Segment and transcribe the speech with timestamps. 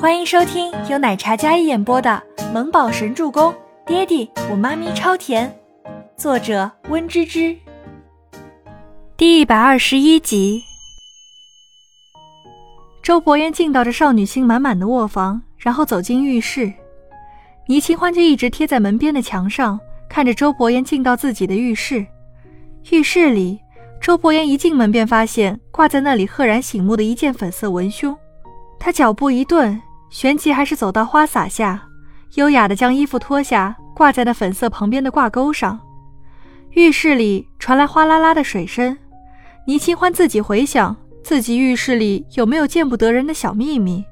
[0.00, 3.52] 欢迎收听由奶茶嘉一演播的《萌宝神助攻》，
[3.84, 5.52] 爹地我妈咪超甜，
[6.16, 7.56] 作者温芝芝。
[9.16, 10.62] 第一百二十一集。
[13.02, 16.72] 周伯言进到这少女心满满的卧房，然后走进浴室，
[17.66, 22.06] 倪清欢就一直贴在门边的墙上，看着周伯言进到自己的浴室。
[22.92, 23.58] 浴室里，
[24.00, 28.16] 周伯言一进门便发现挂在那里赫然醒目的一件粉色文胸，
[28.78, 29.82] 他脚步一顿。
[30.10, 31.82] 旋即还是走到花洒下，
[32.34, 35.78] 优雅的将衣服脱下，挂在那粉色旁边的挂钩上。
[36.72, 38.96] 浴室里传来哗啦啦的水声。
[39.66, 44.04] 倪清欢自己回想，自己浴室里有没有见不得人的小秘密？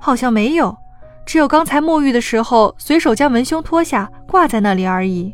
[0.00, 0.76] 好像没有，
[1.24, 5.32] 只有刚才沐浴的时候随手将文胸脱下挂在那里而已。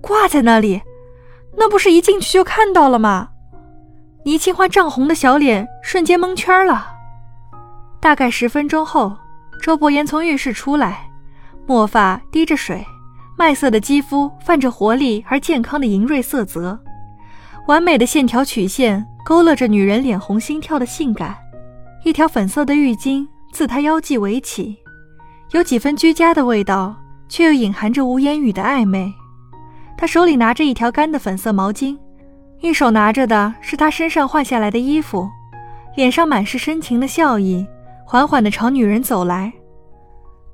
[0.00, 0.82] 挂在那里，
[1.56, 3.30] 那不是一进去就看到了吗？
[4.24, 6.95] 倪清欢涨红的小脸瞬间蒙圈了。
[8.06, 9.16] 大概十分钟后，
[9.60, 11.10] 周伯言从浴室出来，
[11.66, 12.86] 墨发滴着水，
[13.36, 16.78] 麦色的肌肤泛着活力而健康的莹润色泽，
[17.66, 21.36] 完美的线条曲线勾勒着女人脸红心跳的性感。
[22.04, 24.76] 一条粉色的浴巾自他腰际围起，
[25.50, 26.94] 有几分居家的味道，
[27.28, 29.12] 却又隐含着无言语的暧昧。
[29.98, 31.98] 他手里拿着一条干的粉色毛巾，
[32.60, 35.28] 一手拿着的是他身上换下来的衣服，
[35.96, 37.66] 脸上满是深情的笑意。
[38.08, 39.52] 缓缓地朝女人走来，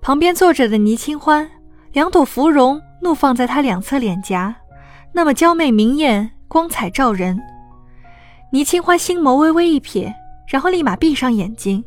[0.01, 1.49] 旁边坐着的倪清欢，
[1.93, 4.57] 两朵芙蓉怒放在她两侧脸颊，
[5.13, 7.39] 那么娇媚明艳，光彩照人。
[8.53, 10.11] 倪清欢心眸微微一瞥，
[10.49, 11.85] 然后立马闭上眼睛。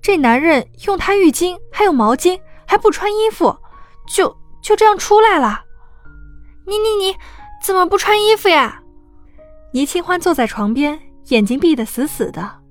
[0.00, 3.56] 这男人用他浴巾还有毛巾，还不穿衣服，
[4.06, 5.64] 就就这样出来了。
[6.64, 7.16] 你你你，
[7.60, 8.80] 怎么不穿衣服呀？
[9.72, 12.65] 倪清欢坐在床边，眼睛闭得死死的。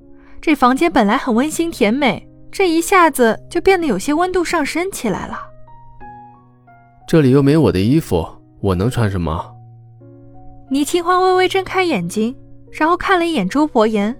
[0.45, 5.39] 这房间本来很温馨甜美，这一下子就变得有些温度上升起来了。
[7.07, 8.23] 这里又没我的衣服，
[8.61, 9.55] 我能穿什么？
[10.69, 12.38] 倪清欢微微睁开眼睛，
[12.72, 14.16] 然后看了一眼周伯言。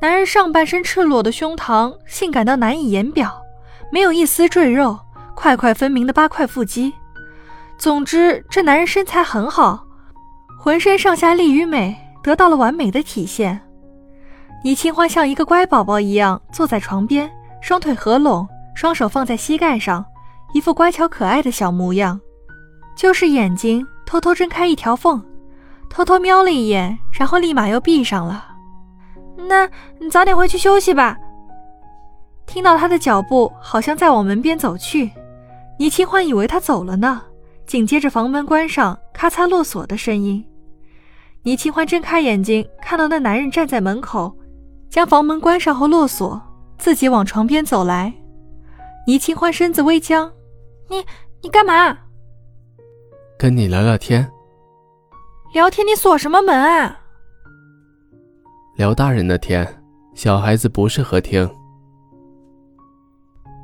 [0.00, 3.30] 男人上半身赤裸的胸膛，性感到难以言表，
[3.92, 4.98] 没有一丝赘肉，
[5.34, 6.90] 块块分明的八块腹肌。
[7.76, 9.84] 总之，这男人身材很好，
[10.58, 13.60] 浑身上下力与美得到了完美的体现。
[14.62, 17.30] 倪清欢像一个乖宝宝一样坐在床边，
[17.62, 20.04] 双腿合拢，双手放在膝盖上，
[20.52, 22.20] 一副乖巧可爱的小模样。
[22.94, 25.24] 就是眼睛偷偷睁开一条缝，
[25.88, 28.48] 偷偷瞄了一眼，然后立马又闭上了。
[29.48, 29.66] 那
[29.98, 31.16] 你早点回去休息吧。
[32.44, 35.10] 听到他的脚步好像在往门边走去，
[35.78, 37.22] 倪清欢以为他走了呢。
[37.66, 40.44] 紧接着房门关上，咔嚓落锁的声音。
[41.44, 44.36] 倪清欢睁开眼睛，看到那男人站在门口。
[44.90, 46.42] 将房门关上后落锁，
[46.76, 48.12] 自己往床边走来。
[49.06, 50.30] 倪清欢身子微僵
[50.90, 51.04] ：“你
[51.42, 51.96] 你干嘛
[53.38, 54.28] ？”“跟你聊聊天。
[55.54, 55.86] ”“聊天？
[55.86, 56.98] 你锁什么门啊
[58.76, 59.66] ？”“聊大人的天，
[60.14, 61.48] 小孩子不适合听。”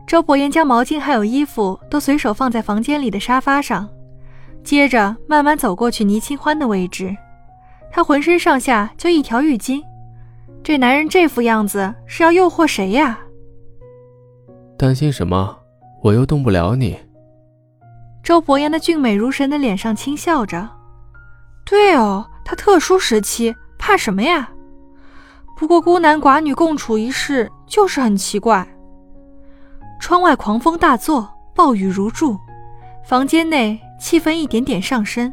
[0.06, 3.88] 周伯言将毛巾还有衣服都随手放在房间里的沙发上，
[4.62, 7.16] 接着慢慢走过去倪清欢的位置。
[7.90, 9.82] 他浑身上下就一条浴巾。
[10.66, 13.20] 这男人这副样子是要诱惑谁呀？
[14.76, 15.56] 担心什么？
[16.02, 16.98] 我又动不了你。
[18.20, 20.68] 周伯言的俊美如神的脸上轻笑着。
[21.64, 24.50] 对哦，他特殊时期怕什么呀？
[25.56, 28.66] 不过孤男寡女共处一室就是很奇怪。
[30.00, 32.36] 窗外狂风大作，暴雨如注，
[33.04, 35.32] 房间内气氛一点点上升。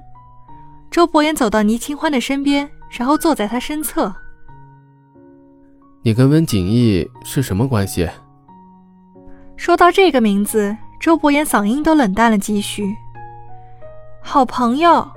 [0.92, 4.14] 周伯言走到倪清欢的身边，然后坐在他身侧。
[6.06, 8.10] 你跟温景逸是什么关系？
[9.56, 12.94] 说到这个名字，周伯言嗓音都冷淡了几许。
[14.22, 15.10] 好朋友，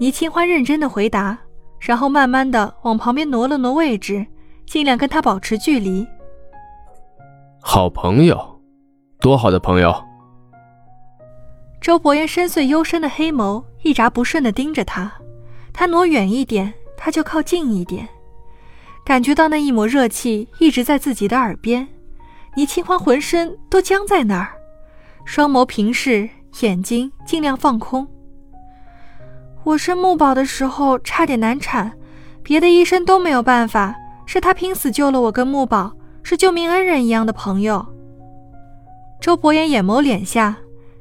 [0.00, 1.38] 倪清欢认真的回答，
[1.78, 4.26] 然后慢慢的往旁边挪了挪位置，
[4.66, 6.04] 尽量跟他保持距离。
[7.60, 8.60] 好朋友，
[9.20, 9.94] 多好的朋友！
[11.80, 15.12] 周伯言深邃幽深的黑眸一眨不顺的盯着他，
[15.72, 18.08] 他挪远一点，他就靠近一点。
[19.08, 21.88] 感觉到那一抹热气一直在自己的耳边，
[22.56, 24.52] 倪清欢浑身都僵在那儿，
[25.24, 26.28] 双眸平视，
[26.60, 28.06] 眼睛尽量放空。
[29.64, 31.90] 我生木宝的时候差点难产，
[32.42, 33.94] 别的医生都没有办法，
[34.26, 35.90] 是他拼死救了我跟木宝，
[36.22, 37.86] 是救命恩人一样的朋友。
[39.22, 40.54] 周伯言眼眸敛下，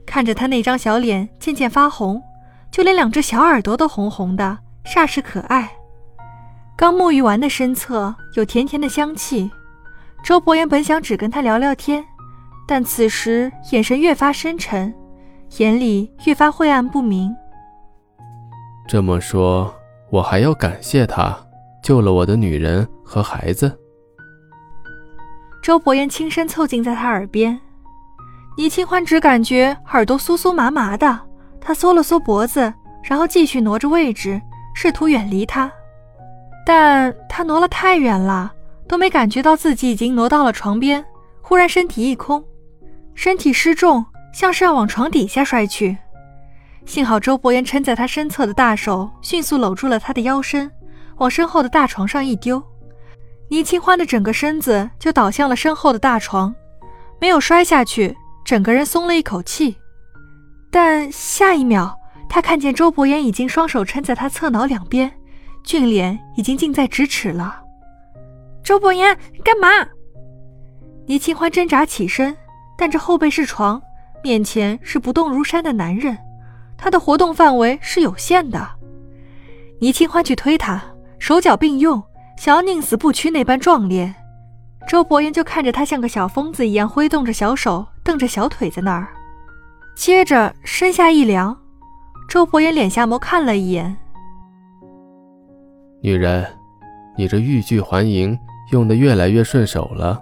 [0.05, 2.23] 看着他那张小脸渐渐发红，
[2.71, 5.73] 就连两只小耳朵都红红的，煞是可爱。
[6.77, 9.49] 刚沐浴完的身侧有甜甜的香气，
[10.23, 12.05] 周伯言本想只跟他聊聊天，
[12.67, 14.93] 但此时眼神越发深沉，
[15.57, 17.35] 眼里越发晦暗不明。
[18.87, 19.73] 这么说，
[20.11, 21.35] 我还要感谢他
[21.81, 23.75] 救了我的女人和孩子。
[25.63, 27.59] 周伯言轻声凑近在他耳边，
[28.55, 31.21] 倪清欢只感觉耳朵酥酥麻麻的，
[31.59, 32.71] 他缩了缩脖子，
[33.03, 34.39] 然后继续挪着位置，
[34.75, 35.71] 试图远离他，
[36.67, 38.51] 但他挪了太远了，
[38.89, 41.05] 都没感觉到自己已经挪到了床边，
[41.41, 42.43] 忽然身体一空，
[43.15, 45.97] 身体失重，像是要往床底下摔去。
[46.85, 50.69] 幸好周伯言撑在他身侧的大手迅速搂住了他的腰身，
[51.19, 52.61] 往身后的大床上一丢，
[53.47, 56.53] 倪清欢的整个身子就倒向了身后的大床，
[57.17, 59.77] 没有摔下去，整个人松了一口气。
[60.69, 61.97] 但下一秒，
[62.27, 65.09] 他看见周伯言已经双手撑在他侧脑两边，
[65.67, 67.61] 俊脸已经近在咫尺了。
[68.63, 69.67] 周伯言，干嘛？
[71.07, 72.33] 倪清欢挣扎起身，
[72.77, 73.81] 但这后背是床，
[74.23, 76.17] 面前是不动如山的男人。
[76.77, 78.65] 他的活动范围是有限的，
[79.81, 80.81] 倪清欢去推他，
[81.19, 82.01] 手脚并用，
[82.37, 84.15] 想要宁死不屈那般壮烈。
[84.87, 89.09] 周伯言就看着他像个小疯子一样挥动着小手，蹬着小腿在那儿，
[89.97, 91.57] 接着身下一凉，
[92.29, 93.97] 周伯言敛下眸看了一眼，
[96.01, 96.45] 女人，
[97.17, 98.37] 你这欲拒还迎
[98.71, 100.21] 用的越来越顺手了。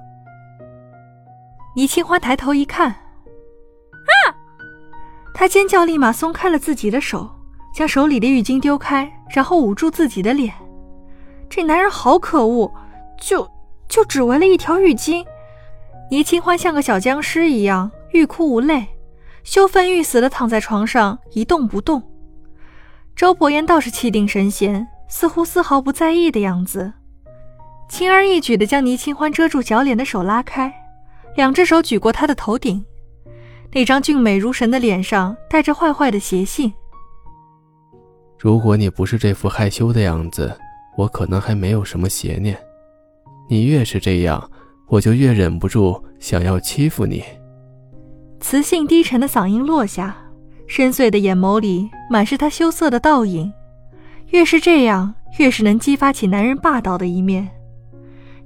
[1.76, 2.90] 倪清欢抬头一看。
[2.90, 4.32] 啊！
[5.34, 7.30] 她尖叫，立马松开了自己的手，
[7.74, 10.54] 将手里的浴巾丢开，然后捂住自己的脸。
[11.50, 12.74] 这男人好可恶，
[13.20, 13.50] 就
[13.90, 15.26] 就只为了一条浴巾。
[16.10, 18.88] 倪清欢像个小僵尸一样欲哭无泪，
[19.44, 22.02] 羞愤欲死的躺在床上一动不动。
[23.16, 26.92] 周伯言倒是气定神闲，似乎丝毫不在意的样子，
[27.88, 30.74] 轻而易举的将倪清欢遮住小脸的手拉开，
[31.36, 32.84] 两只手举过他的头顶。
[33.72, 36.72] 那张俊美如神的脸上带着坏坏的邪性。
[38.40, 40.58] 如果你不是这副害羞的样子，
[40.98, 42.58] 我可能还没有什么邪念。
[43.50, 44.50] 你越是这样，
[44.88, 47.24] 我就越忍不住想要欺负你。
[48.40, 50.16] 磁性低沉的嗓音落下，
[50.68, 53.52] 深邃的眼眸里满是他羞涩的倒影。
[54.28, 57.50] 越是这样，越是能激发起男人霸道的一面。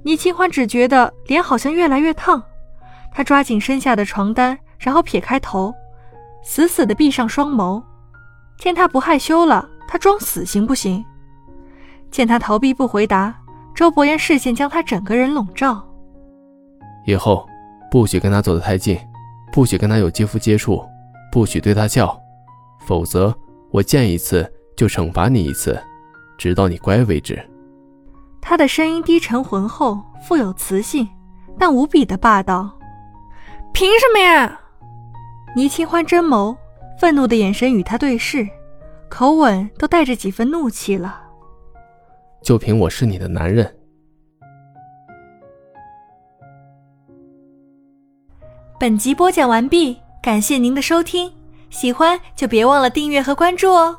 [0.02, 2.42] 倪清欢只觉得脸好像越来越烫，
[3.12, 4.58] 他抓紧身下的床单。
[4.82, 5.74] 然后撇开头，
[6.42, 7.82] 死死的闭上双眸。
[8.56, 11.04] 见他不害羞了，他装死行不行？
[12.10, 13.38] 见他逃避不回答，
[13.74, 15.86] 周伯言视线将他整个人笼罩。
[17.04, 17.46] 以后
[17.90, 18.98] 不许跟他走得太近，
[19.52, 20.82] 不许跟他有肌肤接触，
[21.30, 22.18] 不许对他笑，
[22.86, 23.36] 否则
[23.70, 24.50] 我见一次
[24.80, 25.78] 就惩罚你一次，
[26.38, 27.38] 直到你乖为止。
[28.40, 31.06] 他的声音低沉浑厚，富有磁性，
[31.58, 32.70] 但无比的霸道。
[33.74, 34.58] 凭什么呀？
[35.54, 36.56] 倪清欢真眸，
[36.98, 38.48] 愤怒的眼神与他对视，
[39.10, 41.24] 口吻都带着几分怒气了。
[42.40, 43.76] 就凭我是你的男人。
[48.78, 51.30] 本集播讲完毕，感谢您的收听，
[51.68, 53.98] 喜欢就别忘了订阅和关注哦。